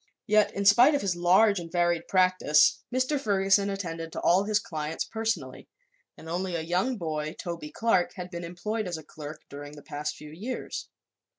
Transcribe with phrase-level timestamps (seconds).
[0.25, 3.19] Yet, in spite of his large and varied practice, Mr.
[3.19, 5.67] Ferguson attended to all his clients personally
[6.17, 9.83] and only a young boy, Toby Clark, had been employed as a clerk during the
[9.83, 10.89] past few years.